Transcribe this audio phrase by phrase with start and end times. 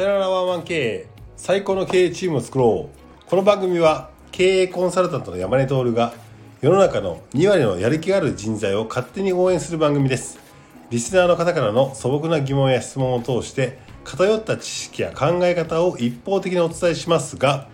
[0.00, 3.28] さよならワンワン経営最高の経営チームを作ろう。
[3.28, 6.14] この番組は経営コンサルタントの山根徹が
[6.62, 10.38] 世の中の2割のやる気がある人材を勝手に応援する番組です。
[10.88, 17.68] リスナーの方からの素朴な疑問や質問を通して偏った知識や考え方を一方的にお伝えしますが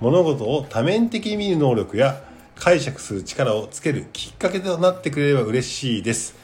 [0.00, 2.22] 物事を多面的に見る能力や
[2.56, 6.36] 解釈する力をつけるきっかけとなってくれれば嬉しいです。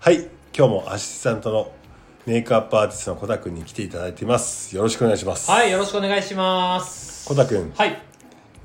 [0.00, 1.79] はい今日もアシスタントの
[2.26, 7.26] メイクアップアーティストの小田君に来ていただいていますよろしくお願いしますはい、よろしくお願いします。
[7.26, 8.02] 小田君はい。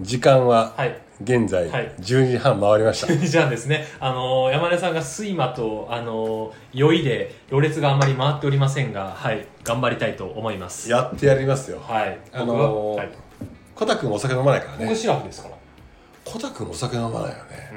[0.02, 1.02] 時間ははい。
[1.24, 10.90] 現在はい12時半回りました、じゃあですね、あのー山根さんが睡魔と、あのー酔いで、ろれつがあんまり回っておりませんが、はい、頑張りたいと思います。
[10.92, 12.20] やってやりますよはい。
[12.34, 13.10] あのー僕ははい。
[13.74, 15.56] 小田君お酒飲まないからね僕シラフですから。
[16.26, 17.76] 小田君お酒飲まないよねう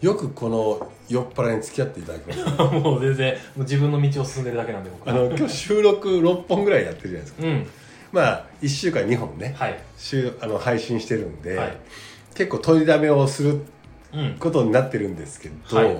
[0.00, 2.72] よくこの酔っ払いに付き合っていただきましたん。
[2.82, 5.14] もう全然、もう自分の道を進んでるだけなんで、僕は。
[5.14, 7.66] あの今日収録6本ぐらいやってるじゃないですかうん。
[8.12, 9.78] まあ1週間2本ね、はい。
[9.98, 11.76] 週あの配信してるんで、はい
[12.32, 13.60] 結構取りだめをする
[14.14, 14.36] うん。
[14.38, 15.96] ことになってるんですけど、はい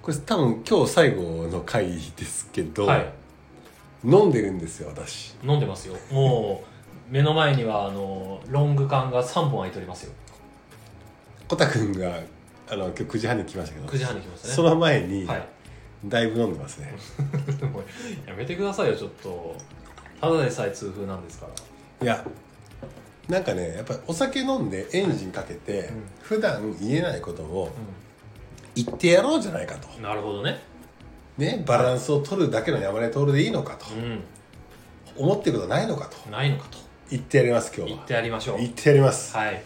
[0.00, 3.12] これ多分今日最後の回ですけど、はい。
[4.04, 5.96] 飲んでるんですよ私飲んでますよ。
[6.10, 6.62] も
[7.10, 10.12] う、目の前には、あのーロング缶が3本空いておりますよ。
[11.48, 12.20] 小田君が
[12.70, 14.54] あの今日9時半に来ましたけど9時半に来ましたね。
[14.54, 15.48] その前に、はい。
[16.04, 16.94] だいぶ飲んでますね。
[18.26, 19.56] やめてくださいよちょっと。
[20.20, 22.04] ただでさえ痛風なんですから。
[22.04, 22.24] いや
[23.28, 26.02] なんかねやっぱりお酒飲んでエンジンかけて、うん。
[26.22, 27.70] 普段言えないことを
[28.74, 29.88] 言ってやろうじゃないかと。
[30.00, 30.60] なるほどね。
[31.38, 36.28] ねバランスを取るだけの山根徹でいいのかと、う思ってることはないのかと。
[36.28, 36.78] んないのかと。
[37.10, 37.96] 言ってやります今日は。
[37.96, 38.58] 言ってやりましょう。
[38.58, 39.62] 言ってやります、はい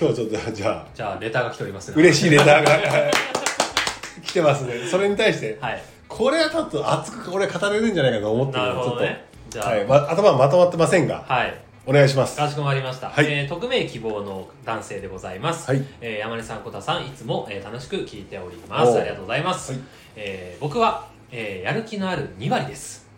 [0.00, 1.94] 今日ちょっとじゃあじゃあレターが来ておりますね。
[1.96, 2.78] 嬉しいレターが。
[4.24, 4.86] 来てますね。
[4.88, 5.82] それに対して、はい。
[6.06, 9.70] これはちょっと熱く俺語れるんじゃないかと思ってるなるのでちょっと、ほどねじゃあ。
[9.70, 9.84] はい。
[9.86, 11.54] ま、頭はまとまってませんが、はい。
[11.84, 12.36] お願いします。
[12.36, 13.26] かしこまりました、はい。
[13.26, 15.82] えー匿名希望の男性でございます、はい。
[16.00, 18.98] えー山根さん小田さんいつも、えー楽しく聞いております。
[18.98, 19.80] ありがとうございます、はい。
[20.14, 23.08] えー僕は、えーやる気のある2割です。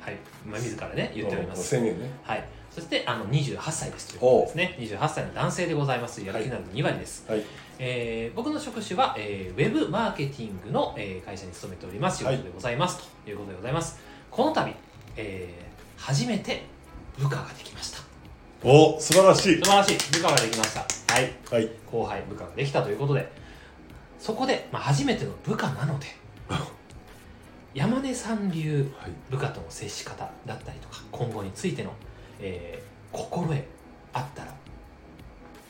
[0.00, 0.16] はい、
[0.46, 1.68] まあ、自らね言っております。
[1.68, 2.10] 宣言ね。
[2.22, 4.76] はい、そしてあの28歳ですということですね。
[4.78, 6.24] 28歳の男性でございます。
[6.24, 7.42] やる気のある2割です、はい。
[7.78, 12.18] えー僕の職種は、えーウェブマーケティングの、えー会社に勤めております。
[12.18, 12.36] 仕はい。
[12.36, 13.98] 事でございます、ということでございます。
[14.30, 14.72] この度、
[15.16, 15.70] えー
[16.00, 16.62] 初めて
[17.18, 17.98] 部下ができました。
[18.62, 19.56] お素晴らしい。
[19.62, 20.12] 素晴らしい。
[20.12, 20.80] 部下ができました。
[21.14, 21.32] はい。
[21.50, 21.70] はい。
[21.90, 23.30] 後輩部下ができたということで。
[24.18, 26.06] そこで、まあ、初めての部下なので
[27.74, 29.10] 山根さん流はい。
[29.30, 31.92] 部下との接し方だったりとか今後についての、
[32.40, 33.64] えー心得
[34.12, 34.54] あったら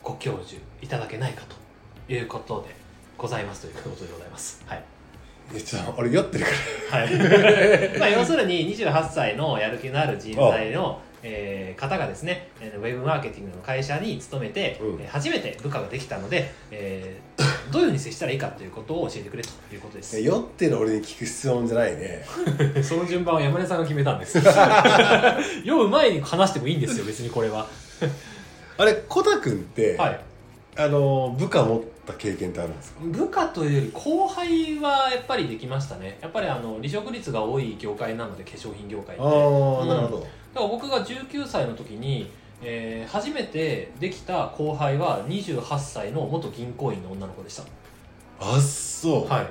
[0.03, 1.45] ご教授いただけないか
[2.07, 2.75] ということで
[3.17, 4.63] ございますということでございます。
[4.67, 4.85] はい、
[5.55, 7.99] えちょっと俺酔ってるかはい。
[7.99, 15.01] まあ、要するに28歳のやる気のある人材の、えー方がですねえーウェブマーケティングの会社に勤めて、うん。
[15.01, 20.17] えー初めて部下ができたので、えーどういうふうに接したらいいかということを教えてくれということです。
[20.17, 22.25] ら酔ってる俺に聞く質問じゃないね。
[22.83, 24.39] その順番は山根さんが決めたんです。
[25.65, 27.67] 酔う前に話してもいいんですよ別にこれは。
[28.79, 30.21] あれコタ君って、はい。
[30.77, 33.01] あの部下持った経験ってあるんですか？
[33.05, 36.19] 部下というより後輩はやっぱりできましたね。
[36.21, 39.25] やっぱりあの離職率が多い業界なので化粧品業界って。
[39.25, 42.31] なるほどだから僕が19歳の時に、
[42.63, 47.65] えー初めてできた後輩は28歳の元銀行員の女の子でした。
[48.41, 49.47] あっそう、はい。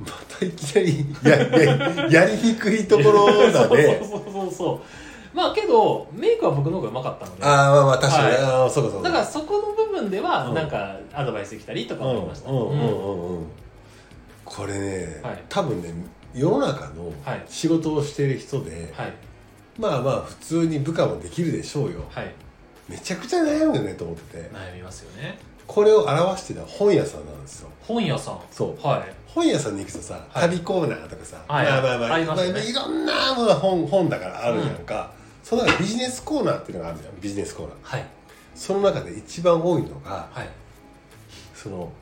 [0.00, 1.38] またいきなりや
[2.08, 3.98] や やりにくいところだね。
[4.02, 4.80] そうそうそうそう
[5.36, 7.44] まあけどメイクは僕の方がうまかったので。
[7.44, 8.36] ああまあまあ確かに、はい。
[8.42, 9.08] ああそうかそうか。
[9.08, 10.54] だからそこの部分ではうん。
[10.54, 13.38] なんかアドバイスできたりとかうん思いました、うんうんうんうん。
[13.38, 13.46] うん。
[14.44, 15.44] これね、はい。
[15.48, 15.92] 多分ね
[16.34, 17.44] 世の中のはい。
[17.48, 19.12] 仕事をしている人で、はい
[19.80, 22.04] まあまあ普通に部下もできるでしょうよ。
[22.10, 22.32] はい。
[22.88, 24.50] めちゃくちゃ悩むよねと思ってて。
[24.50, 25.38] 悩みますよね。
[25.66, 27.70] これを表してるのは本屋さんなんですよ。
[27.80, 28.40] 本屋さん？
[28.50, 28.86] そう。
[28.86, 29.14] はい。
[29.26, 30.50] 本屋さんに行くとさ、はい。
[30.50, 31.66] 旅コーナーとかさ、はい。
[31.66, 32.60] まあまあまあありますよね。
[32.60, 35.12] まあいろんなものが本本だからあるじゃんか、
[35.42, 37.76] その中でビジネスコーナーっていうのがあるじゃんビジネスコーナー。
[37.82, 38.06] はい。
[38.54, 40.48] その中で一番多いのがはい。
[41.54, 41.92] その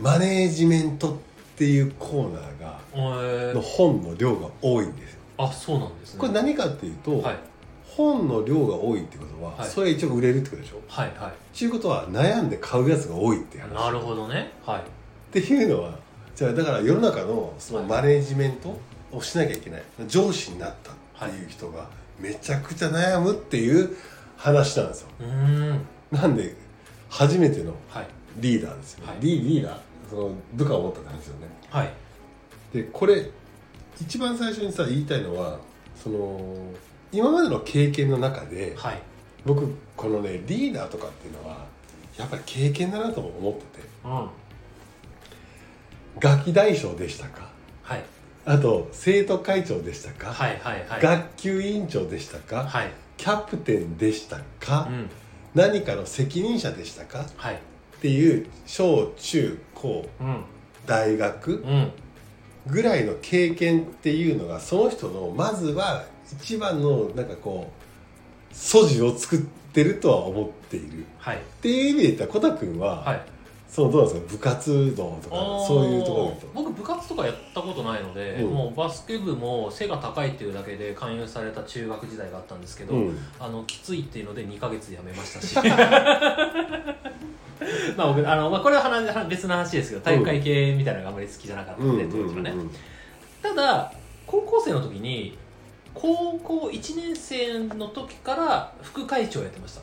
[0.00, 1.16] マネージメントっ
[1.56, 3.54] ていうコーナーがえー。
[3.54, 6.20] の本の量が多いんですよあそうなんですね。
[6.20, 7.36] これ何かっていうと、はい。
[7.84, 9.68] 本の量が多いってことは、はい。
[9.68, 10.80] それが一応売れるってことでしょ？
[10.88, 13.70] はいはっていうことは悩んで買うやつが多いって話。
[13.70, 14.52] いなるほどね。
[14.66, 14.80] はい。
[14.80, 14.82] っ
[15.30, 15.98] ていうのは
[16.34, 18.76] じゃあだから世の中のそのマネージメント
[19.12, 19.82] をしなきゃいけない。
[20.08, 20.92] 上司になった
[21.26, 21.88] っていう人が
[22.18, 23.96] めちゃくちゃ悩むっていう
[24.36, 25.08] 話なんですよ。
[25.20, 25.26] うー
[25.74, 25.86] ん。
[26.10, 26.54] なんで
[27.08, 28.06] 初めてのはい。
[28.38, 29.16] リーダーですよ、はい。
[29.20, 29.78] リリーダー
[30.10, 31.46] その部下を持ったって話ですよね。
[31.70, 31.90] はい。
[32.72, 33.30] でこれ
[34.00, 35.58] 一番最初にさ言いたいのは
[35.96, 36.38] その
[37.12, 39.02] 今までの経験の中ではい。
[39.44, 41.66] 僕このねリーダーとかっていうのは
[42.18, 43.88] やっぱり経験だなとも思ってて。
[44.04, 44.28] うん。
[46.18, 47.48] ガキ大将でしたか？
[47.82, 48.04] はい。
[48.46, 51.02] あと生徒会長でしたか、はいはいはい。
[51.02, 52.90] 学級委員長でしたか、はい。
[53.16, 55.10] キャプテンでしたか、うん。
[55.54, 57.60] 何かの責任者でしたかっはい
[58.00, 60.44] ていう小中高うん
[60.86, 61.92] 大学うん
[62.66, 66.04] ぐらいの経験っていうのがその人のまずは
[66.40, 69.38] 一番のなんかこう素地を作っ
[69.72, 71.00] てるとは思っている。
[71.00, 71.42] っはい。
[71.60, 73.22] ていう意味で言ったらコタ君は、はい。
[73.68, 78.54] そのどうなんですか部活動とかそういうところで僕部活とかやったことないので、うん。
[78.54, 83.18] もうバスケ部も背が高いっていうだけで勧誘された中学時代があったんですけど、うん。
[83.40, 85.56] あのきついっていうので2ヶ月で辞めましたし
[87.96, 91.92] まあ僕あの、まあ、これは話別の話ですけど体育会系みたいなのがあまり好きじゃなかったうん。
[91.94, 92.52] んで、当時はね、
[93.42, 93.92] ただ
[94.26, 95.36] 高校生の時に
[95.94, 99.80] 高校1年生の時から副会長やってました。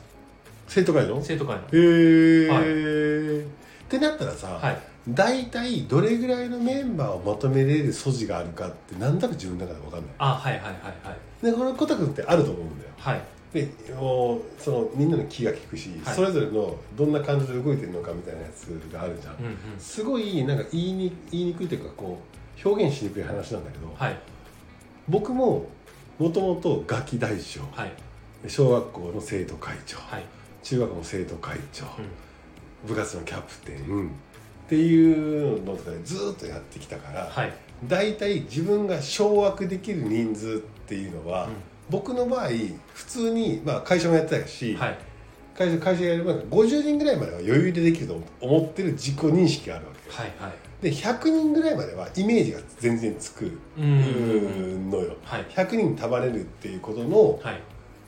[0.68, 1.18] 生徒会の？
[1.18, 1.62] へ生徒会の。
[1.72, 3.46] え、
[3.84, 4.78] ってなったらさ、はい。
[5.08, 10.10] 大体どれぐらいのメンバーをまとめれる素地があるかってなんだか自分の中で分かんない。
[10.18, 10.72] あはいはいはい
[11.06, 11.44] はい。
[11.44, 12.90] でこのコタ君ってあると思うんだよ。
[12.98, 13.20] はい
[13.52, 13.68] で
[14.58, 16.14] そのみんなの気が利くし、はい。
[16.14, 19.56] それぞれのどんな感じで動いてるのかみたいなやつがあるじゃん、うんうん。
[19.78, 22.18] すごいなんか言いに言いにくいというかこ
[22.64, 24.18] う表現しにくい話なんだけど、はい。
[25.08, 25.66] 僕も
[26.18, 27.92] もともとガキ大将はい。
[28.48, 30.24] 小学校の生徒会長はい。
[30.62, 31.84] 中学校の生徒会長、
[32.84, 32.88] うん。
[32.88, 34.10] 部活のキャプテンっ
[34.68, 37.52] ていうのとかでずーっとやってきたから、はい。
[37.86, 41.48] 大体自分が掌握できる人数っていうのは、
[41.90, 42.48] 僕の場合
[42.94, 44.98] 普通に、まあ、会社もやってたし、はい。
[45.56, 50.14] 会社会社やる前から50人ぐらいまでは余裕でできると思ってる自己認識があるわけよ。
[50.16, 50.52] はいはい。
[50.82, 54.90] で100人ぐらいまではイメージが全然つくうん。
[54.90, 57.60] のよはい100人束ねるっていうことのはい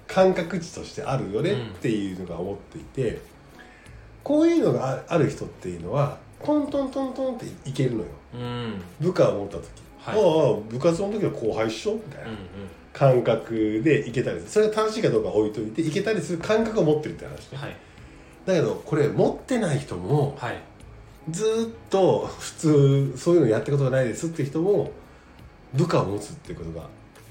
[0.07, 3.21] 感覚値としてあるよねっていうのが思っていて、
[4.23, 8.05] こういうのがあある人っていうのはトントントントンっていけるのよ
[8.35, 8.83] うん。
[9.01, 9.65] 部下を持った時、
[9.99, 12.37] はいああ部活の時は後輩っしょみたいなうん
[12.95, 14.51] 感覚でいけたりする。
[14.51, 17.39] それが正しいかどうかは置いといていけたりする感覚を持ってるって話ね。
[17.53, 17.77] うんはい。
[18.47, 20.59] だけどこれ持ってない人もはい。
[21.31, 24.93] ずーっと普通そういうのやったことがないですって人も
[25.73, 26.87] 部下を持つっていうことが。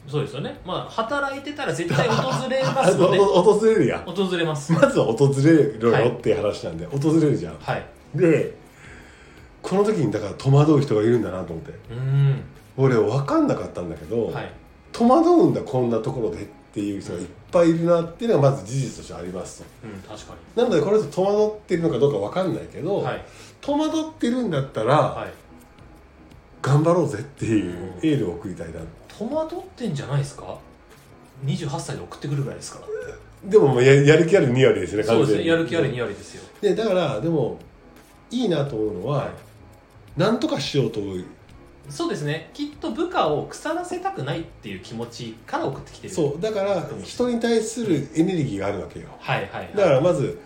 [0.06, 0.60] そうですよね。
[0.66, 8.54] まあ働いてたら絶対訪れま あすのでの訪れるやん訪れますまずは訪れろよっていう話なんで、訪れるじゃんはいで
[9.62, 12.44] この時にだから戸惑う人がいるんだなと思ってうん
[12.76, 14.52] 俺分かんなかったんだけど、はい
[14.94, 19.66] 戸惑うんだこんなところでっていう人がいっぱいいるなっていうのがまず事実としてありますと。
[19.84, 23.26] うん確かなのでこの人戸惑ってるのかどうか分かんないけど、にはい。
[23.60, 25.34] 戸惑ってるんだったら、はい。
[26.62, 28.74] 頑張ろうぜっていううんエールを送りたいな。
[29.08, 30.58] 戸惑ってんじゃないですか
[31.46, 33.50] ？28歳で送ってくるぐらいですから。
[33.50, 35.42] でもややる気ある2割ですねそうですね。
[35.42, 35.48] に。
[35.48, 36.44] やる気ある2割ですよ。
[36.62, 37.60] でだからでも
[38.32, 40.20] いいなと思うのは、はい。
[40.20, 41.26] なんとかしようと思う
[41.90, 42.50] そうですね。
[42.54, 46.14] きっと部下を腐らせたくないっていう気持ちから送ってきてる。
[46.14, 46.42] そう。
[46.42, 49.10] だから人に対するエネルギーがあるわけよ。
[49.20, 49.72] はいはいはい。
[49.76, 50.40] だからまず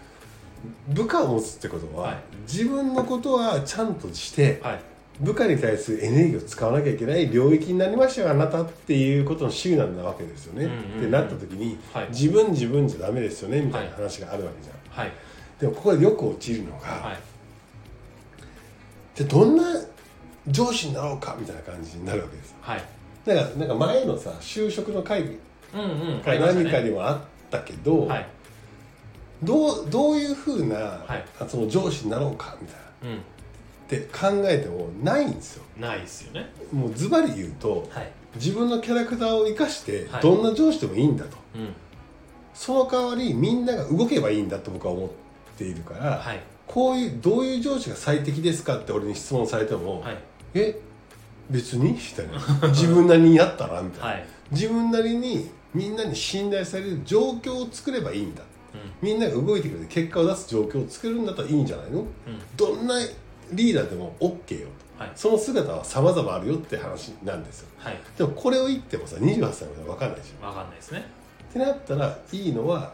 [0.89, 2.18] 部下を持つってことは、はい。
[2.51, 4.80] 自分のことはちゃんとしてはい。
[5.19, 11.00] 部下に対するエネルギーを使わなきゃいけない領域になりましたよあなたっていうことのシグナルなわけですよね、うんうんうん。
[11.00, 12.09] ってなった時にはい。
[12.09, 15.12] 自分自分じゃダメですよねみたいな話があるわけじゃん、はい。
[15.59, 17.18] でもここでよく落ちるのが、はい。
[19.16, 19.64] じゃあどんな
[20.49, 22.56] 上司になろうかみたいな感じになるわけです。
[22.61, 22.83] はい。
[23.25, 25.39] だからなんか前のさ就職の会議
[25.73, 26.21] うんうん。
[26.21, 27.19] かありました何かねにもあっ
[27.51, 28.27] たけど、はい。
[29.44, 31.25] どうどういうふうな、はい。
[31.47, 33.18] その上司になろうかみたいなうん。
[33.18, 33.21] っ
[33.89, 35.63] て考えてもないんですよ。
[35.77, 36.49] ないですよね。
[36.71, 38.11] もうズバリ言うとはい。
[38.35, 40.21] 自分のキャラクターを生かしてはい。
[40.21, 41.73] どんな上司でもいいんだと、うん。
[42.54, 45.09] その代わりみんなが動けばいいんだと僕は思っ
[45.57, 46.39] ているから、はい。
[46.66, 50.18] こういうどういう上司が最適ですかって俺に質問されても、はい
[50.57, 50.80] え
[51.49, 51.92] 別に？
[51.94, 52.68] みたいな。
[52.69, 53.81] 自分なりにやったら？
[53.81, 54.26] みたいな、はい。
[54.52, 58.44] 自分なりにみんなに信頼される状況を作ればいいんだ。
[58.73, 59.07] うん。
[59.07, 61.99] みんなが動いてくれて結果を出す状況を作るんだったらいいんじゃないの？
[61.99, 62.07] うん。
[62.56, 62.95] どんな
[63.52, 64.68] リーダーでも OK よ。
[64.97, 65.11] とはい。
[65.16, 67.69] その姿は様々あるよって話なんですよ。
[67.78, 67.99] はい。
[68.18, 71.06] でもこれを言ってもさ28歳まで分かんないでしょわかんないですね。
[71.49, 72.94] ってなったらいいのは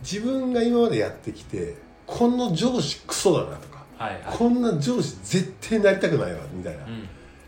[0.00, 4.36] 自分が今までやってきてこの上司クソだなとかはいはい。
[4.36, 6.84] こんな上司絶対なりたくないわみたいな。
[6.84, 6.86] う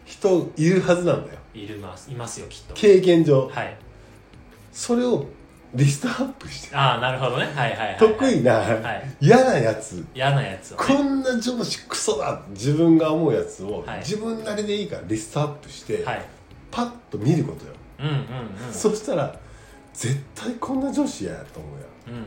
[0.04, 1.38] 人いるはずなんだよ。
[1.54, 2.10] んいるます。
[2.10, 2.74] いますよきっと。
[2.74, 3.48] 経験上。
[3.48, 3.76] はい。
[4.72, 5.26] それを
[5.74, 6.74] リストアップして。
[6.74, 7.44] ああなるほどね。
[7.44, 7.96] はいはいはいはい。
[7.98, 9.16] 得意なはい。
[9.20, 10.04] 嫌なやつ。
[10.14, 10.84] 嫌なやつをね。
[10.86, 13.98] こんな上司クソだ自分が思うやつをはい。
[13.98, 16.22] 自分なりでいいからリストアップしてはい。
[16.70, 17.72] パッと見ることよ。
[18.00, 18.14] うんうん
[18.68, 18.72] うん。
[18.72, 19.38] そしたら
[19.92, 22.24] 絶対こんな上司嫌やと思うやうんうんう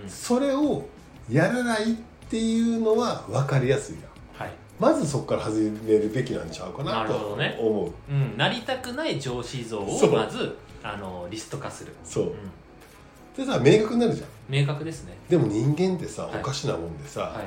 [0.00, 0.10] んうん。
[0.10, 0.84] それを
[1.30, 4.04] やらないっていうのは分かりやすいやん
[4.44, 4.52] はい。
[4.78, 7.58] まずそこから始めるべきなんちゃうかなとなるほどね。
[7.60, 7.92] 思う。
[8.10, 12.24] うん、なりたくない上司像をまずあのリスト化する、そう。
[12.24, 14.28] うん、でさ明確になるじゃん。
[14.48, 15.16] 明確ですね。
[15.28, 16.40] でも人間ってさ、はい。
[16.40, 17.44] おかしなもんでさ、はい。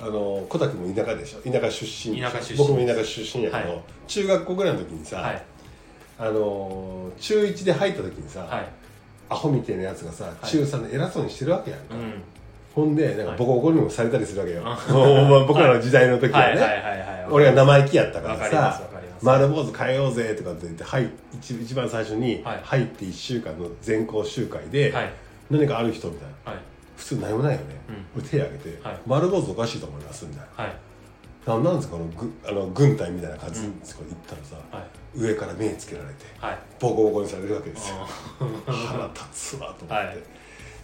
[0.00, 1.40] あの小滝も田舎でしょ。
[1.40, 2.30] 田舎出身でしょ。
[2.30, 2.58] 田舎出身。
[2.58, 3.82] 僕も田舎出身やけど、はい。
[4.06, 5.42] 中学校ぐらいの時にさ、はい。
[6.18, 8.68] あの中1で入った時にさ、はい。
[9.28, 10.46] アホみたいなやつがさい。
[10.46, 12.22] 中3で偉そうにしてるわけやんか、うん
[12.74, 13.38] ほんでなんかはい。
[13.38, 14.92] ボコボコにもされたりするわけよ、あ。
[14.92, 17.26] もう僕らの時代の時はね、はいはいはいはい。
[17.30, 18.82] 俺が生意気やったからさ
[19.22, 22.60] 丸坊主変えようぜとかって言って、はい、一一番最初にはい。
[22.62, 25.12] 入って1週間の全校集会で、はい。
[25.50, 26.52] 何かある人みたいな。
[26.52, 26.60] はい。
[26.96, 27.64] 普通何もないよね、
[28.14, 28.98] 俺手挙げて、はい。
[29.06, 30.64] 丸坊主おかしいと思いますみたいな。
[30.64, 30.76] はい。
[31.46, 33.76] なんなんですかこのぐあの軍隊みたいな感じで行っ
[34.26, 35.18] たらさ、はい。
[35.18, 36.58] 上から目つけられてはい。
[36.80, 37.96] ボコボコにされるわけですよ。
[38.66, 40.18] あ 腹立つわと思って、はい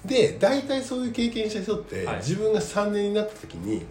[0.04, 2.16] で大体そういう経験した人って、はい。
[2.16, 3.84] 自分が3年になった時に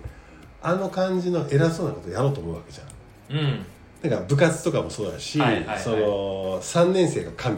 [0.62, 3.38] あの感じの偉そうなことやろうと思うわけじゃん。
[3.38, 3.66] ーうん。
[4.02, 5.80] だから部活とかもそうだし、はいはいはい。
[5.80, 7.58] その3年生が神。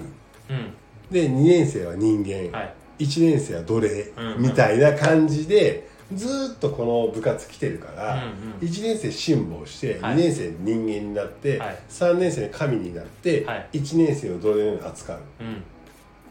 [0.50, 0.74] うん。
[1.12, 2.74] で2年生は人間、はい。
[3.06, 4.42] 1年生は奴隷、うん。
[4.42, 8.68] みたいな感じでずーっとこの部活来てるから、うんうん。
[8.68, 10.16] 1年生辛抱して、はい。
[10.16, 11.78] 2年生人間になって、はい。
[11.90, 13.70] 3年生神になって、はい。
[13.74, 15.18] 1年生を奴隷のように扱う。
[15.18, 15.64] っうん。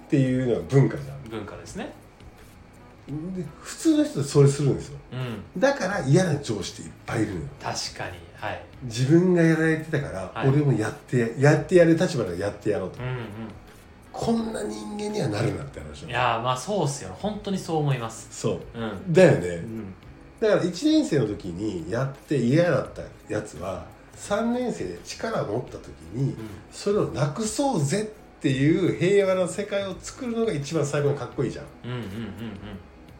[0.09, 1.31] ていうのが文化じゃん。
[1.31, 1.85] 文化ですね。
[1.85, 1.91] で
[3.63, 4.99] 普通の人ってそれするんですよ。
[5.13, 5.61] うん。
[5.61, 8.63] だから嫌な上司っていっぱいいる確かにはい。
[8.85, 10.49] 自分がやられてたから、はい。
[10.49, 13.19] 俺もやってやってやる立場でやってやろうと、うん
[14.11, 17.15] こんな人間にはなるなって話うんいやーまあそうっすよ。
[17.19, 18.27] 本当にそう思います。
[18.31, 18.79] そう。
[18.79, 19.13] うん。
[19.13, 19.95] だよね、うん。
[20.41, 23.87] だから1年生の時にやって嫌だったやつは
[24.17, 26.35] 3年生で力を持った時に
[26.73, 31.65] それをなくそうぜっていう平和な世界を作るのが一番最後にかっこいいじゃん。
[31.85, 32.09] うんうんうんうん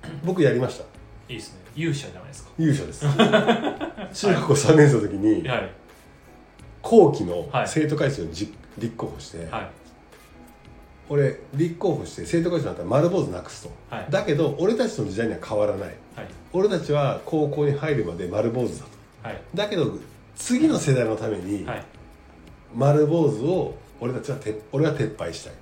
[0.25, 0.85] 僕やりました。
[1.29, 1.61] いいですね。
[1.77, 2.51] 勇者じゃないですか。
[2.59, 3.05] 勇者です。
[4.27, 5.71] 中学校3年生の時にはい。
[6.83, 7.69] 後期のはい。
[7.69, 9.71] 生徒会長にじ立候補して、はい。
[11.11, 14.07] 俺立候補して生徒会長になったら丸坊主なくすと、はい。
[14.11, 15.89] だけど俺たちの時代には変わらない。
[16.17, 16.27] はい。
[16.53, 18.85] 俺たちは高校に入るまで丸坊主だ
[19.23, 19.29] と。
[19.29, 19.41] はい。
[19.55, 19.97] だけど
[20.37, 21.85] 次の世代のためにはい。
[22.75, 25.53] 丸坊主を俺たちはて俺は撤廃したい。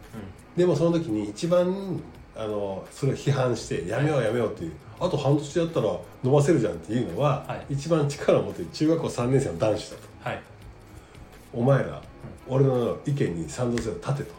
[0.56, 2.00] でもその時に一番
[2.36, 4.72] あのそれを批判してやめようやめようっていう。
[4.98, 7.74] あと半年やったら伸ばせるじゃんっていうのは、はい。
[7.74, 10.02] 一番力を持ってる中学校3年生の男子だと。
[10.28, 10.42] はい。
[11.52, 12.02] お前ら、
[12.48, 14.34] 俺の意見に賛同せよ立てと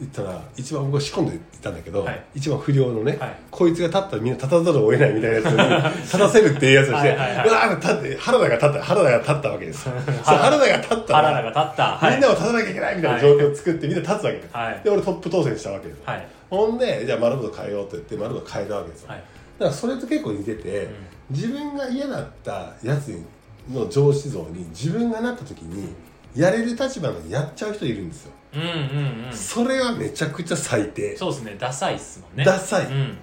[0.00, 2.24] 言ったら一番僕は仕込んでいたんだけど、はい。
[2.34, 3.36] 一番不良のね、はい。
[3.50, 7.16] こいつが立ったらみんな立たざるを得ないみたいなやつに 立たせるっていうやつをしてはい
[7.46, 9.88] うわー立って原田が立った原田が立ったわけです
[10.24, 11.84] 原田が立ったら原田が立った。
[11.84, 12.12] はい。
[12.12, 14.80] みんなも立たなきゃいけないみたいな状況を作ってみんな立つわけです、はい。
[14.82, 16.26] で俺トップ当選したわけです、はい。
[16.48, 19.20] ほんでじゃあ丸本変えようって言って丸本変えたわけですだか
[19.58, 20.90] らそれと結構似てて、うん。
[21.30, 23.22] 自分が嫌だったやつ
[23.70, 25.94] の上司像に自分がなった時に
[26.34, 29.32] やれる立場のやっちゃう人いるんですよ、うんうんうん。
[29.32, 31.16] それはめちゃくちゃ最低。
[31.16, 31.56] そうですね。
[31.58, 32.44] ダサいっすもんね。
[32.44, 32.86] ダサい。
[32.86, 33.18] うん。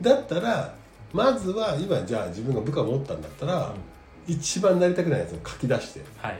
[0.00, 0.74] だったら
[1.12, 3.74] まずは今じゃあ自分が部下を持ったんだったら、
[4.26, 6.38] 一番なりたくないやつを書き出してはい。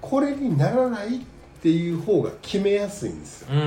[0.00, 1.20] これにならないっ
[1.60, 3.66] ていう方が決めやすいんですよ、うんうん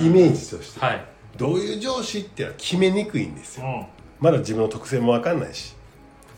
[0.00, 0.06] うん。
[0.06, 1.04] イメージとして、はい。
[1.36, 3.66] どういう上司っていうのは決めにくいんですよ。
[3.66, 3.86] うん。
[4.20, 5.74] まだ自分の特性も分かんないし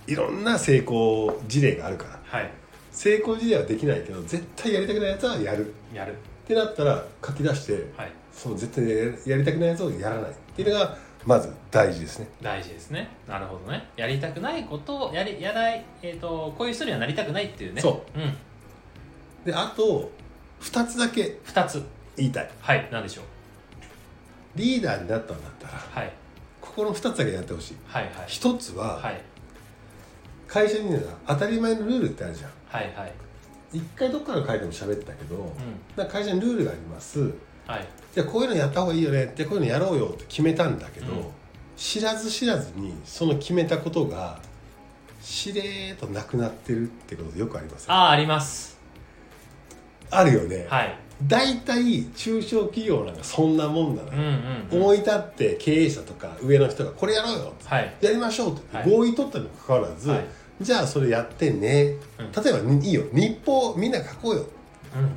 [0.07, 2.21] いろんな成功事例があるから。
[2.25, 2.51] はい。
[2.93, 5.67] 成功事例はできないけど絶対やりたくないやつはやる。
[5.67, 6.15] っやる
[6.51, 8.13] てなったら書き出してはい。
[8.33, 8.89] その絶対
[9.29, 12.29] ややりたくないやつをやらないっていうのがまず大事ですね。
[12.43, 13.09] 大事ですね。
[13.29, 13.89] なるほどね。
[13.97, 18.19] やりたくないことをやりやらない、えー、とこういう人にはなりたくないっていうね、そう。
[18.19, 18.35] ん、
[19.45, 20.11] であと
[20.61, 21.83] 2つだけ2つ。
[22.17, 22.51] 言いたい。
[22.61, 22.89] はい。
[22.91, 23.25] 何でしょう。
[24.57, 26.13] リーダーになったんだったらはい。
[26.61, 27.77] ここの2つだけやってほしい。
[27.87, 28.13] はいはい。
[28.27, 29.21] 1つははい。
[30.49, 32.51] 会社にね当たり前のルールってあるじゃん。
[32.67, 33.30] はいはい
[33.73, 35.45] 一回どっかの会でも喋ったけど、うん。
[35.97, 37.33] なんか会社にルールがあります。
[37.67, 37.87] はい。
[38.13, 41.25] じゃあこういうのやった方がいいよねじゃあこういうのやろうよって決めたんだけど、うん。
[41.77, 44.41] 知らず知らずにその決めたことが
[45.23, 48.79] しれーっとなくなってるってことよくありますよあああります。
[50.11, 50.97] あるよね、はい。
[51.27, 54.03] 大体中小企業なんかそんなもんな。
[54.03, 57.95] のよ、うんうん、うん、思い立って経営者とか上の人がこれやろうよはい。
[58.01, 58.91] やりましょうってはい。
[58.91, 60.25] 合意取ったにもかかわらず、はい
[60.61, 62.33] じゃあそれやってね、うん。
[62.33, 63.05] 例えばいいよ。
[63.13, 64.47] 日報みんな書こうよ。
[64.95, 65.07] うん。
[65.07, 65.09] っ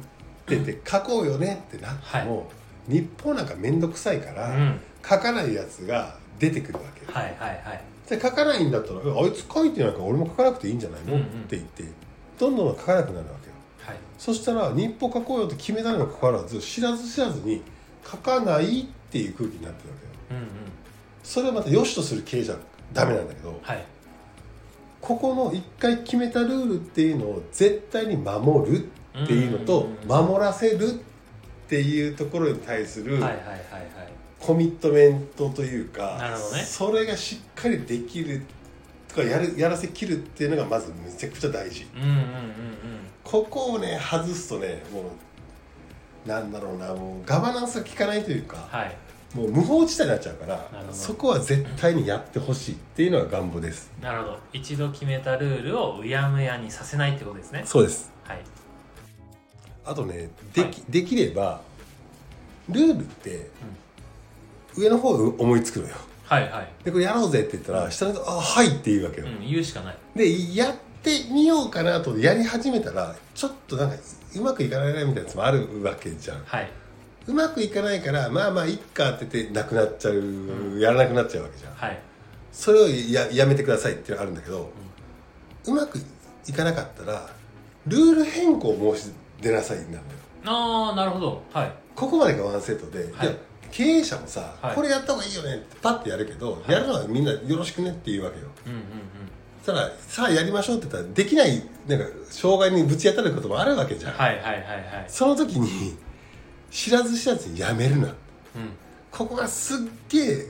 [0.45, 1.63] て言って書こうよね。
[1.67, 2.49] ってなっても、
[2.87, 4.79] 日報なんか面倒くさいから、うん。
[5.07, 7.83] 書かないやつが出てくるわけよ、はいはいはい。
[8.09, 11.25] で書かないんだったらえあいつ書いてないから俺も書かなくていいんじゃないの、うんうん。
[11.25, 11.83] って言って
[12.39, 13.53] どんどん書かなくなるわけよ。
[13.79, 13.97] はい。
[14.17, 17.61] そしたら日報書こうよって決めたにもかかわらず知らず知らずに
[18.09, 19.95] 書かないっていう空気になってるわ
[20.29, 20.39] けよ。
[20.39, 20.49] うんうん。
[21.21, 22.59] それをまた良しとする経営者は
[22.93, 23.85] ダメなんだけどはい
[25.03, 28.89] ここの一回決めたルールっていうのを絶対に守る
[29.23, 30.89] っていうのと守らせるっ
[31.67, 33.19] ていうところに対する
[34.39, 36.17] コミットメントというか
[36.65, 38.45] それがしっかりできる
[39.09, 41.85] とかやるやらせきるっていうのがまずめちゃくちゃ大事。
[43.25, 45.11] ここをね外すとねも
[46.25, 48.95] うなんだろうなもうガバナンスが効かないというかはい
[49.33, 53.91] もう無法地帯になっちゃうからそこは絶対にやってほしいっていうのが願望です。
[54.01, 54.39] なるほど。
[54.53, 57.63] 一度決めたルールをうやむやにさせないってことですね。
[57.65, 58.11] そうです。
[58.23, 58.41] はい。
[59.85, 60.73] あとねでき,、はい。
[60.89, 61.61] できれば
[62.69, 63.49] ルールって
[64.75, 65.95] 上の方が思いつくのよ。
[66.25, 69.97] はいはい、でこれやろうぜって言ったら下の人「あはい」って言うわけよ、うん、言うしかない。
[70.15, 73.97] でやってみようかなとやり始めたらちょっとなんか
[74.35, 76.43] うまくいかないなみたいなやつもあるわけじゃん。
[76.45, 76.71] はい
[77.25, 81.73] うまくいかないからまあまあいっかって言ってなくなっちゃう、やらなくなっちゃうわけじゃん。
[81.73, 81.99] はい。
[82.51, 84.69] それをややめてくださいっていうのがあるんだけど、
[85.65, 85.99] うまく
[86.47, 87.29] いかなかったら
[87.87, 90.03] ルール変更を申し出なさいなんだよ。
[90.45, 91.41] ああなるほど。
[91.53, 91.71] はい。
[91.95, 93.35] ここまでがワンセットで、はい。
[93.71, 94.75] 経営者もさ、はい。
[94.75, 96.71] これやった方がいいよねってパッてやるけど、い。
[96.71, 98.47] やるのはみんなよろしくねって言うわけよ。
[98.67, 98.85] うんうんうん。
[99.65, 105.05] たらさあやりましょうって言ったらできないなんか障害にぶち当たることもあるわけじゃん、はいはいはいはい。
[105.07, 105.95] その時に
[106.73, 108.07] 知らず知らずにやめるな。
[108.07, 108.15] うん。
[109.11, 109.77] ここがすっ
[110.09, 110.47] げえ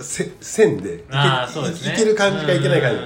[0.00, 1.94] せ線でいけね。
[1.94, 2.98] いける感じがいけない感じ。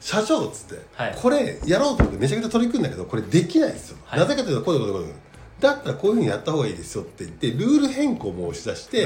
[0.00, 1.16] 社長っつって、はい。
[1.16, 4.18] これやろうと思ってめちゃくちゃ取り組んだけどこれできないですよ、はい。
[4.18, 5.14] なぜかというとこういうことこういうこ
[5.60, 5.66] と。
[5.68, 9.02] だったらこういうふうにやった方がいいですよって言ってルール変更を申し出して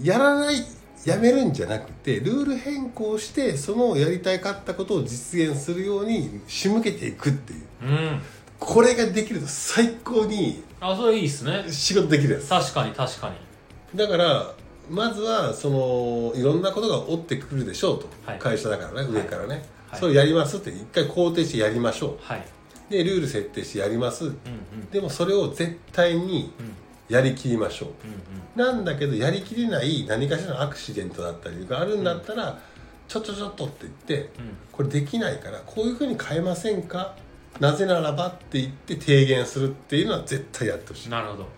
[0.00, 0.64] やらない
[1.04, 7.60] やめるんじゃなくてルール変更してそのやりたいかったことを実現するように仕向けていくっていう。
[7.82, 8.22] うん
[8.60, 11.64] これができると最高にあそれいいっすね。
[11.68, 12.48] 仕事できるやつ。
[12.48, 13.98] 確かに確かに。
[13.98, 14.54] だから
[14.88, 18.38] まずはそのいろんなことが追ってくるでしょうと、はい。
[18.38, 20.00] 会社だからね上からね、はい。
[20.00, 24.26] それをやりますって一回肯定してやりましょはい、うでルール設定してやります。
[24.26, 24.90] うんうん。
[24.90, 26.74] でもそれを絶対にうん。
[27.08, 27.88] やりきりましょう。
[27.88, 28.20] うん
[28.56, 32.58] なんだけどやりきれない何かしらのアクシデントだったりがあるんだったら、
[33.06, 34.30] ちょちょちょっとって言ってうんうん。
[34.72, 37.14] これできないからこういうふうに変えませんか
[37.58, 41.08] なぜならばって言って提言するっていうのは絶対やってほしい。
[41.10, 41.48] なるほど。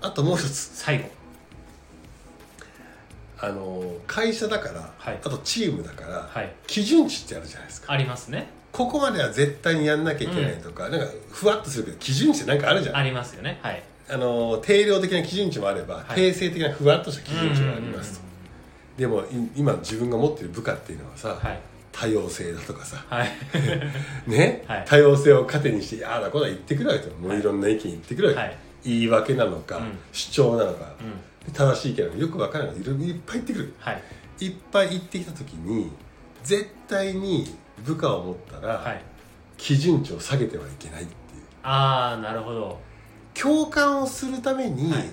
[0.00, 0.70] あともう一つ。
[0.74, 1.10] 最後。
[3.38, 5.18] あの会社だから、はい。
[5.22, 6.52] あとチームだから、はい。
[6.66, 7.92] 基準値ってあるじゃないですか。
[7.92, 8.48] ありますね。
[8.72, 13.58] ここまでは絶対にやんなきゃいけないとか、なんかふわっとするけど基準値ってなんかあるじゃんありますよね。
[13.62, 13.82] はい。
[14.08, 16.14] あの定量的な基準値もあれば、はい。
[16.14, 18.26] 定性的なふわっとした基準値がありますと、うん
[18.96, 19.24] でもい
[19.56, 21.60] 今自分が持ってる部下っていうのはさ、はい
[21.98, 23.04] 多様性だとかさ。
[23.08, 23.28] はい。
[24.28, 24.84] ね、はい。
[24.86, 27.14] 多様性を糧にしてああだこうだ言ってくるわけよ。
[27.14, 28.56] もういろんな意見言ってくるわけ、はい。
[28.84, 29.98] 言い訳なのか、うん。
[30.12, 31.52] 主張なのか、うん。
[31.52, 32.80] 正しい意見なのかよく分からない。
[32.80, 33.74] いろいろいっぱい言ってくる。
[33.78, 34.02] はい。
[34.40, 35.90] いっぱい言ってきた時に
[36.44, 39.02] 絶対に部下を持ったら、はい。
[39.56, 41.16] 基準値を下げてはいけないっていう。
[41.62, 42.78] ああなるほど。
[43.32, 45.08] 共感をするために、はい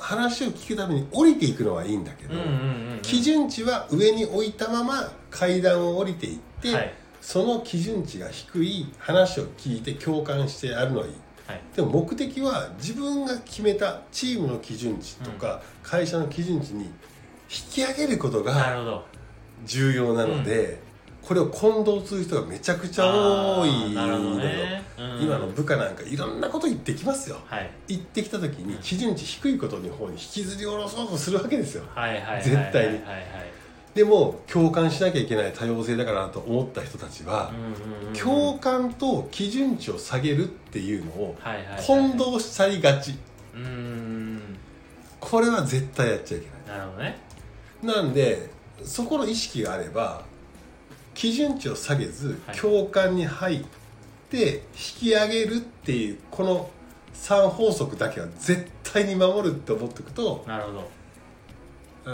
[0.00, 2.52] 話を聞くために降りていくのはいいんだけど、うんうんうん
[2.94, 2.98] うん。
[3.02, 6.92] 基準値は上に置いたまま階段を降りていって、はい。
[7.20, 11.12] その基準値が低い話を聞いて共感してやるのはいい。
[11.46, 11.60] はい。
[11.76, 16.90] でも目的は自分が決めたチームの基準値とか、会社の基準値に引
[17.70, 19.02] き上げることなが
[19.66, 20.80] 重要なので、
[21.30, 24.82] これを混同する人がめちゃくちゃ多いのよ、ね。
[24.98, 25.22] うん。
[25.22, 27.36] 今の部下なんかいろんなこと言ってきますよ。
[27.46, 27.70] はい。
[27.86, 31.84] 言ってきた時に基準値低いことの方に引きずり下ろそうとするわけですよ。
[32.42, 33.00] 絶対に。
[33.94, 37.52] でも共感しなきゃいけない多様性だからと思った人たちは、
[38.20, 41.36] 共感と基準値を下げるっていうのを
[41.86, 43.14] 混同しちゃいがち。
[45.20, 46.78] これは絶対やっちゃいけない。
[46.78, 47.18] なるほどね。
[47.84, 48.50] なんで
[48.82, 50.28] そこの意識があれば
[51.20, 52.56] 基準値を下げずはい。
[52.56, 53.64] 共感に入っ
[54.30, 56.70] て引き上げるっていうこの
[57.12, 60.90] 3法則だけは絶対に守るって思っておくとなるほど。
[62.06, 62.10] あ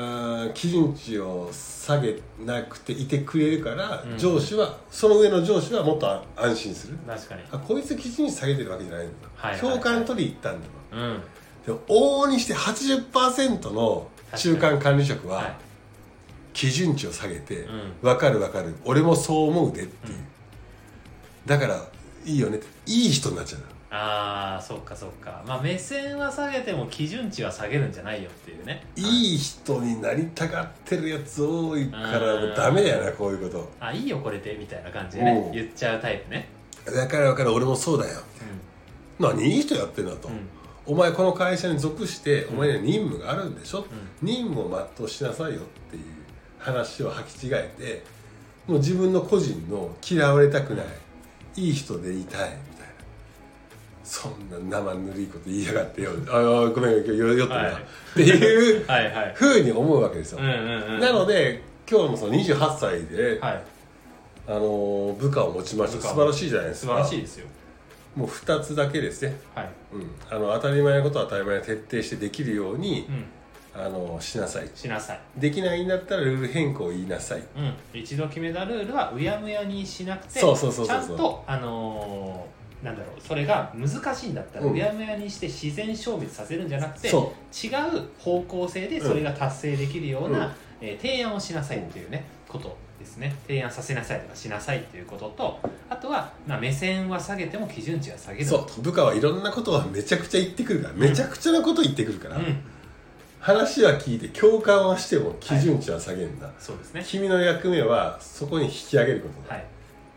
[0.48, 4.18] ー基準値を下げなくていてくれるから、うん。
[4.18, 6.98] 上司はその上の上司はもっとあ安心する。
[7.06, 7.42] 確かに。
[7.52, 9.70] あこいつ基準値下げてるわけじゃないんだ、はいはいはい。
[9.70, 10.96] 共感取りに行ったんだと。
[10.96, 11.22] うん。
[11.64, 15.65] でも往々にして80%の中間管理職は、はい
[16.56, 18.74] 基準値を下げてうん「分かる分かる。
[18.86, 20.26] 俺もそう思うで」っていう、うん
[21.46, 21.80] だから
[22.24, 22.66] いいよねって。
[22.86, 25.44] いい人になっちゃうああそっかそっか。
[25.46, 28.84] まあ目線は下げても基準値は下げるんじゃないよっていうね。
[28.96, 32.48] いい人になりたがってるやつ多いからうん。
[32.48, 33.70] もうダメだよなこういうこと。
[33.78, 35.32] あいいよこれでみたいな感じでね。
[35.46, 35.52] うん。
[35.52, 36.48] 言っちゃうタイプね。
[36.84, 37.52] 分かる分かる。
[37.52, 38.20] 俺もそうだよ。
[39.20, 40.38] う何いい人やってんだと、んうん。
[40.86, 43.86] お前この会社に属してお前には任務があるんでしょ、
[44.20, 46.02] 任務を全うしなさいよっていう
[46.66, 48.02] 話を履き違えて
[48.66, 50.86] もう自分の個人の嫌われたくない
[51.56, 52.86] いい人でいたいみたいな。
[54.02, 56.10] そんな生ぬるいこと言いやがってよ。
[56.28, 57.72] ああごめん今日よよってな、はい。
[57.72, 57.76] っ
[58.14, 59.32] ていう はいはい。
[59.34, 63.62] ふうに思うわけですよ、うんうんうんなので今日もその28歳で、はい。
[64.48, 66.02] あのー部下を持ちました。
[66.02, 67.46] 素晴らしいじゃないです素か晴らしいですよ。
[68.16, 69.68] もう2つだけですね、はい。
[69.92, 73.24] うん、あの当たり前のことは当たり前に徹底してできるようにう、ん
[73.78, 74.70] あのしなさい。
[74.74, 75.20] しなさい。
[75.36, 77.40] できないんだったらルール変更を言いなさい。
[77.40, 84.72] うん、一度決めたルールはうやむやにしなくてそうそうそうそうちゃんとあのーなんだろうそれが難しいんだったらうん。
[84.72, 87.72] うやむやにして自然消滅させるんじゃなくて、そ違う
[88.18, 90.52] 方向性でそれが達成できるような、うん。
[90.80, 93.34] えー提案をしなさいっていうねことですね。
[93.46, 98.44] 提案させなさいとかしなさいっていうこととあとは、まあ、目線は下げても基準値は下げる。
[98.44, 98.82] そう。
[98.82, 102.62] 部下はいろんなことをめちゃくちゃ言ってくるから、めちゃくちゃなこと言ってくるから、うん
[103.46, 107.04] 話は聞いて共感はしても基準値は下げるんだ、そうですね。
[107.06, 109.66] 君の役目はそこに引き上げることだ、はい。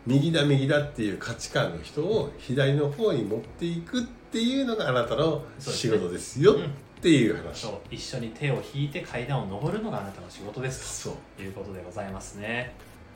[0.04, 6.66] 右だ右だっていう価値観の人を左の方に持っていくっていうのがあなたの仕事ですようんっ
[7.00, 7.66] ていう話。
[7.66, 7.72] そう。
[7.88, 11.02] 一緒に手を引いて階段を上るのがあなたの仕事です。
[11.02, 11.14] そう。
[11.36, 12.74] ということでございますね。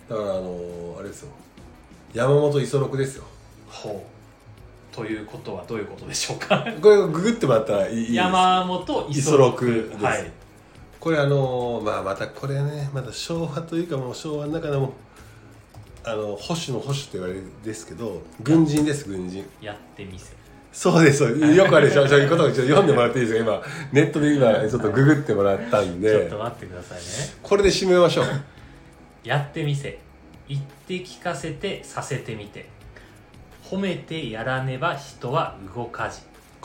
[0.09, 1.33] だからあのあれですよ。
[2.12, 3.24] 山本五十六ですよ。
[3.66, 4.13] ほう
[4.94, 6.64] ということはどういうことでしょうか？
[6.80, 10.30] これをググってもらったらいい山本五五十十六です、六はい。
[11.00, 14.92] これあのまあまたこれねまた昭和というかもう昭和の中でも
[16.04, 19.44] あの保守の保守と言われるんですけど軍人です軍人。
[19.61, 20.33] やってみせ
[20.72, 21.52] そうですそうです。
[21.54, 22.07] よくあるでしょ？
[22.09, 27.02] そういうことをちょっと読んでもらっていいですか今ネットで今ちょっとググってもらったんちょっでと待ってくださいね。
[27.42, 28.26] これで締めましょう。
[29.24, 29.98] やってみせ。
[30.48, 32.68] 言って聞かせてさせてみて
[33.74, 36.20] 褒めてやらねば人は動かじ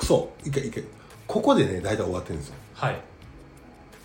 [0.05, 0.83] そう一回一回
[1.25, 2.55] ここでね大体終わってるんですよ。
[2.75, 3.01] はい。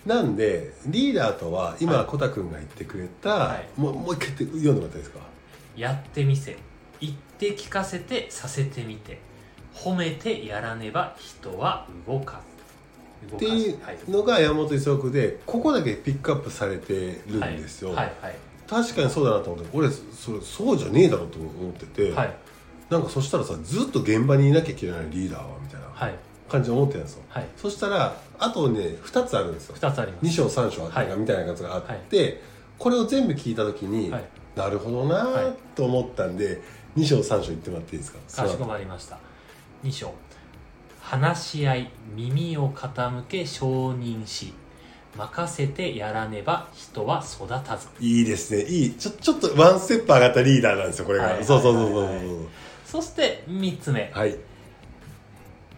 [0.07, 2.07] なんでリーダーとは今はい。
[2.07, 3.81] コタ君が言ってくれた、はい。
[3.81, 5.19] もうもう一回言って読んでもらっていいですか？
[5.77, 6.57] やってみせ。
[7.01, 9.21] 言って聞かせてさせてみて。
[9.75, 12.41] 褒めてやらねば人は動か
[13.27, 13.31] ず。
[13.33, 13.61] 動ってかず。
[13.69, 13.75] い。
[14.09, 16.95] うのが山本五十六でここだけピックアップされて
[17.27, 18.13] るんですよ、はい。
[18.23, 18.37] はい。
[18.67, 22.37] 確かにそうだなと思って俺それそうじゃねえだろうと思ってて、はいはい
[22.91, 26.15] なんかそしたらさずっと現場にいなきゃいけないリーダーはみたいなはい。
[26.49, 27.49] 感じで思ってたんですよはい。
[27.57, 29.77] そしたらあとね2つあるんですよ。
[29.77, 30.27] 2つあります。
[30.27, 31.19] 2章3章あったはい。
[31.19, 32.43] みたいなやつがあって、
[32.79, 34.25] これを全部聞いた時に、はい。
[34.55, 35.45] なるほどなはい。
[35.47, 36.61] ーと思ったんで
[36.97, 38.19] 2章3章言ってもらっていいですか？
[38.45, 39.19] かしこまりました。
[39.85, 40.13] 2章。
[41.01, 44.53] 話し合い耳を傾け承認し
[45.17, 47.89] 任せてやらねば人は育たず。
[48.01, 48.63] いいですね。
[48.65, 48.95] いい。
[48.95, 51.45] ちょちょっとワンステップ上がったリーダーなんですよこれが、はい。
[51.45, 52.27] そうそうそうそうそう、はいはい
[52.95, 54.09] そして3つ目。
[54.15, 54.37] はい。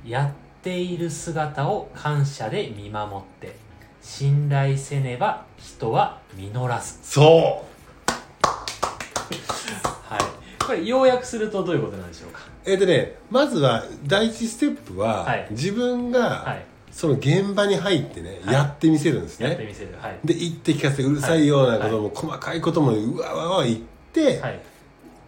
[0.06, 3.56] やっている姿を感謝で見守って
[4.02, 6.98] 信頼せねば人は実らず。
[7.02, 8.12] そう。
[10.12, 10.20] はい。
[10.62, 12.40] これ要約するとどういうことなんでしょうか？
[12.66, 15.46] えっ、とねまずは第一ステップは、はい。
[15.52, 16.62] 自分が、はい。
[16.92, 18.54] その現場に入ってね、はい。
[18.54, 19.48] やってみせるんですね。
[19.48, 19.94] やってみせる。
[19.98, 20.18] はい。
[20.22, 23.78] で言って聞かせてうるさいようなことも、細かいこともうわわわ言っ
[24.12, 24.60] て、はい。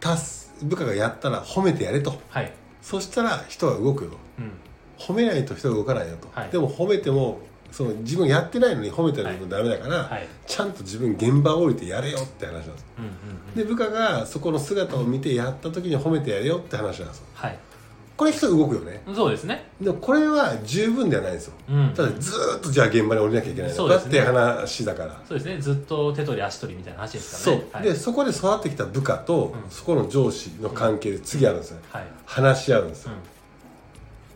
[0.00, 2.20] たす部下がやったら褒めてやれと。
[2.28, 2.52] はい。
[2.82, 4.10] そしたら人は動くよ。
[4.10, 4.52] とうん。
[4.98, 6.50] 褒めないと人が動かないよと、はい。
[6.50, 7.40] でも褒めても
[7.70, 10.26] その自分やってないのに褒めてるのダメだから、はい。
[10.46, 13.54] ちゃんと自分現場を降りてやれよって話なんですうんうんうん。
[13.54, 17.24] で部下がそこの姿を見てやった時に褒めてやれよって話なんですよ。
[17.34, 17.58] はい
[18.18, 19.00] これ人動くよね。
[19.14, 19.64] そうですね。
[19.80, 21.52] でもこれは十分ではないんですよ。
[21.70, 21.94] うん。
[21.94, 23.88] ただずーっとじゃあ現場に降りなきゃいけないの。
[23.88, 25.22] かって話だから。
[25.28, 25.58] そうですね。
[25.60, 29.70] ずっと手取り足取りみたいな話ですかそう、らねはい、でそこで育ってきた部下と、うん。
[29.70, 33.12] そこの上司の関係で次あるんですよ、はい話し合うんですよ、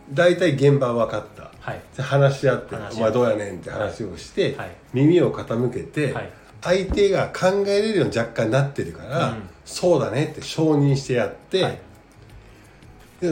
[0.08, 0.14] うん。
[0.14, 1.50] 大体現場は分かった。
[1.58, 1.80] はい。
[1.96, 4.70] で話し合ってお前どうやねんって話をして、はい。
[4.92, 6.30] 耳を傾けて、はい。
[6.62, 9.42] 相手が考えれるように若干なってるから、うん。
[9.64, 11.80] そうだねって承認してやって、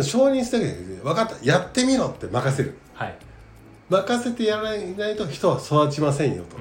[0.02, 1.36] 承認しただけで分かった。
[1.44, 2.78] やってみろって任せる。
[2.94, 3.16] はい。
[3.88, 6.60] 任せてやらないと人は育ちませんよと、う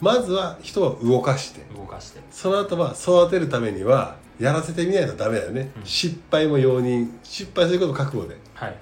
[0.00, 1.60] まずは人は動かして。
[1.72, 2.20] ん動かして。
[2.30, 5.84] その後は育てるためにはやらせてみないとダメだよね、うん。
[5.84, 8.36] 失敗も容認失敗すること覚悟で。
[8.54, 8.76] はい。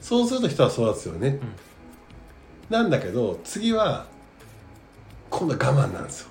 [0.00, 1.38] そうすると人は育つよね、
[2.68, 4.06] なんだけど次は
[5.30, 6.28] 今度は我慢なんですよ。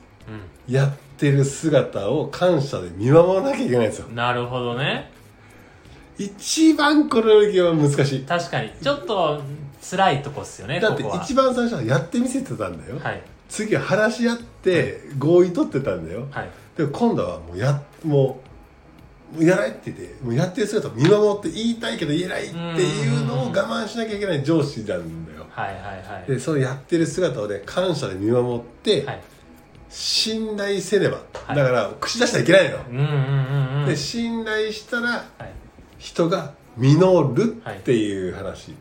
[0.69, 4.07] うやってる姿を感謝で見守らなきゃいけないんですよ。
[4.07, 5.11] んなるほどね
[6.17, 8.25] 一番この領域は難しい。
[8.25, 8.71] 確かに。
[8.81, 9.41] ちょっと
[9.81, 11.23] 辛いとこっすよねだってここは。
[11.23, 13.21] 一番最初はやってみせてたんだよ、はい。
[13.49, 16.27] 次は話し合って合意取ってたんだよ。
[16.31, 16.49] はい。
[16.77, 18.39] でも今度はもうやも
[19.33, 25.45] うもうやらないって言ってもうやってる姿を見守って言いたいけど言えないっていうのを我慢しなきゃいけない上司なんだよ。
[25.49, 26.31] はいはいはい。
[26.31, 29.21] でそのやってる姿をね感謝で見守って、はい。
[29.89, 31.55] 信頼せねば、はい。
[31.55, 33.85] だから口出したらいけないの、うんうんうんうん。
[33.87, 35.51] で信頼したらはい
[36.03, 38.75] 人が実るっていう話、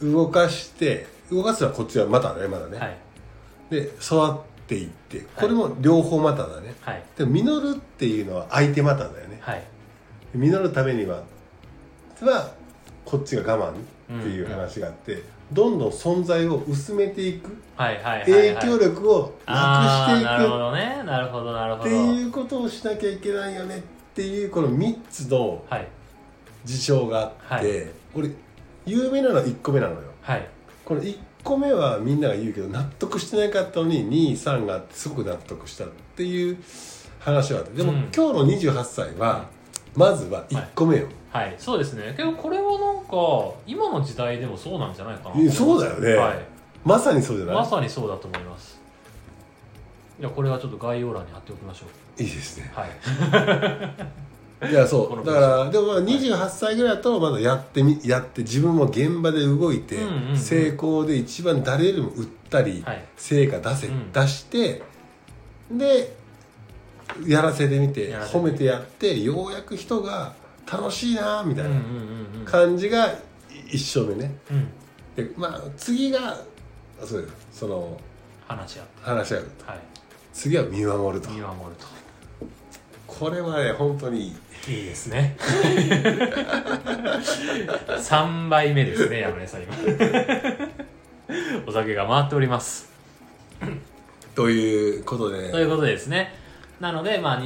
[0.00, 2.96] 動かして動かすのはこっちはまたねまだね、はい。
[3.70, 7.02] で育っていってこれも両方まただね、はい。
[7.16, 9.38] でも実るっていうのは相手まただよね。
[9.42, 9.62] はい。
[10.34, 11.22] 実るためには
[12.22, 12.52] は
[13.04, 17.54] こっちが我慢っていう話があって、どんどん存在を薄めていく。
[17.76, 18.54] はいはいはいはい。
[18.54, 20.24] 影響力をなくしていく。
[20.24, 21.02] なるほどね。
[21.04, 21.90] なるほどなるほど。
[21.90, 23.80] っていうことをしなきゃいけないよねっ
[24.14, 25.88] ていうこの3つのはい
[26.66, 27.86] 事象があって、はい。
[28.14, 28.30] 俺
[28.84, 30.00] 有名なのは1個目なのよ。
[30.20, 30.48] はい。
[30.84, 36.58] この1個目はみんなが言うけど納得してなかったのに23があってすごく納得したっていう
[37.20, 37.98] 話はあってでも、うん。
[38.14, 39.48] 今日の28歳は
[39.94, 41.54] まずは1個目よ、はい。
[41.58, 42.14] そうですね。
[42.16, 46.14] けどこれはなんか今の時代でもそうなんじゃないかなそうだよね。
[46.14, 46.38] はい。
[46.84, 48.80] まさにそうじゃない、まさにそうだと思います。
[50.18, 51.86] いやこれはちょっと概要欄に貼っておきましょ
[52.18, 52.22] う。
[52.22, 52.72] いいですね。
[52.74, 52.90] はい
[54.62, 55.26] いやそう。
[55.26, 60.38] だからでもまあ28歳ぐらいだとまだやってみやって自分も現場で動いて、うんうんうん。
[60.38, 63.04] 成功で一番誰よりも売ったり、はい。
[63.16, 64.12] 成果出せ、うん。
[64.12, 64.82] 出して
[65.70, 66.16] で
[67.26, 70.34] やらせてみて褒めてやってようやく人が
[70.70, 71.76] 楽しいなみたいな
[72.44, 73.14] 感じが
[73.70, 74.34] 一生目ね。
[74.50, 74.68] うん。
[75.16, 76.38] でまあ次が
[77.04, 78.00] そうよその
[78.48, 79.78] 話し合って話し合うはい。
[80.32, 81.30] 次は見守ると。
[81.30, 81.86] 見守ると
[83.18, 84.36] これはね本当にいい。
[84.68, 85.36] いいですね。
[87.88, 89.72] 3杯目ですね山根さん今。
[91.66, 92.92] お酒が回っております。
[94.34, 96.34] ということでということでですね。
[96.80, 97.40] なのでまあ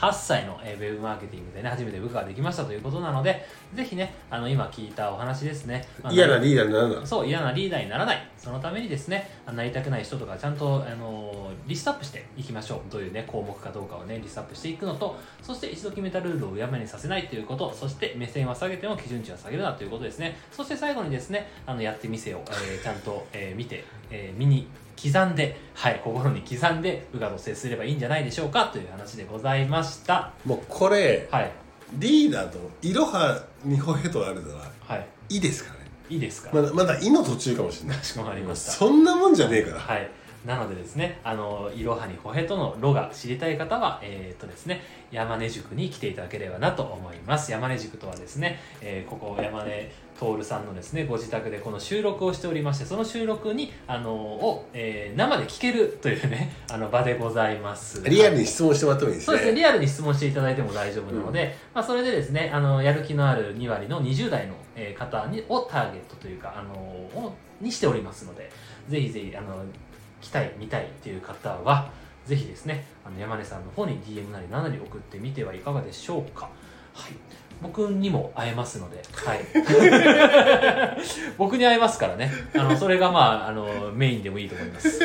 [0.00, 7.06] 28歳のえーウェブマーケティングでね初めて部下ができましたということなのでぜひねあの今聞いたお話ですね、まあ嫌なリーダーにならない。
[7.06, 8.28] そう嫌なリーダーにならない。
[8.36, 20.36] そのためにですねあなりたくない人とかちゃんとあのリストアップしていきましょうどういうね項目かどうかをねリストアップしていくのとそして一度決めたルールをうやむやにさせないということそして目線は下げても基準値は下げるなということですね。
[20.52, 24.68] そして最後にですねあのやってみせよ、えーちゃんと、えー見て、えー身に
[25.00, 30.32] 刻んで、はい、心に刻んで部下と接すればいいんじゃないでしょうかという話でございました。
[30.44, 31.52] もうこれはい。
[31.94, 35.06] リーダーといろはにほへとあるのははい
[35.36, 35.86] 「い」ですからね。
[36.08, 37.98] いいですか、まだまだ「い」の途中かもしれない。
[37.98, 38.72] かしこまりました。
[38.72, 39.80] そんなもんじゃねえから。
[39.80, 40.10] はい。
[40.46, 44.80] なのでですね、あの、いろはにほへとのろが知りたい方は、えーっとですね、
[45.10, 47.50] 山根塾に来ていただければなと思います。
[47.50, 58.08] 山根塾とはですね、えーここ山根徹さんのですね、ご自宅でこの収録をしておりまして、その収録に、あの、を、えー生で聞けるというね、 あの場でございます。
[58.08, 68.50] リアルに質問してもらってもいいですそうですね、ねリアルに質問していただいても大丈夫なので、まあ、それでですね、あの、やる気のある2割の20代のえー方にをターゲットというか、あのをにしておりますので、
[68.88, 69.64] ぜひぜひ、あの、
[70.20, 71.90] 来たい、見たいっていう方は、
[72.26, 76.50] ぜひですね、あの山根さんの方に DM なり何なり送ってみてはいかがでしょうか。
[76.92, 77.12] はい。
[77.62, 79.40] 僕にも会えますので、はい。
[81.38, 82.30] 僕に会えますからね。
[82.54, 85.00] あの、それがまあ、あの、メインでもいいと思います。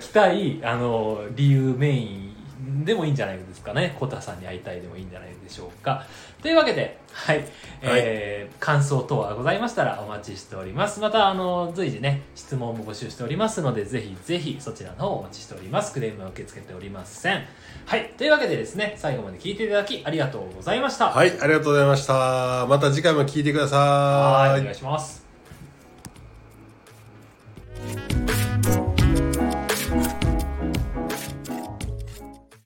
[0.00, 3.94] 来たい、あの、理由メインでもいいんじゃないですかね。
[3.98, 6.04] コタさんに会いたいでもいいんじゃないでしょうか。
[6.44, 7.38] というわけで、はい。
[7.38, 7.46] はい、
[7.82, 11.00] えー、感想等はございましたらお待ちしております。
[11.00, 15.94] また、あの、随時ね、質問も募集しておりますので、ぜひぜひそちらの方お待ちしております。
[15.94, 17.44] クレームは受け付けておりません。
[17.86, 18.12] はい。
[18.18, 21.06] というわけでですね、最後まで聞いていただきありがとうございました。
[21.06, 22.66] はい、ありがとうございました。
[22.68, 24.50] また次回も聞いてください。
[24.50, 25.24] はい、お願いします。